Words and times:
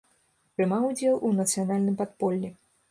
Прымаў 0.55 0.87
удзел 0.89 1.21
у 1.29 1.31
нацыянальным 1.41 2.03
падполлі. 2.03 2.57